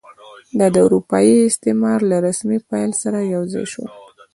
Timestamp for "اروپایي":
0.85-1.35